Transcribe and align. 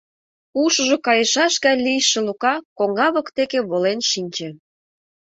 Ушыжо 0.61 0.97
кайышаш 1.05 1.53
гай 1.63 1.75
лийше 1.85 2.19
Лука 2.27 2.55
коҥга 2.77 3.07
воктеке 3.15 3.59
волен 3.69 3.99
шинче. 4.09 4.49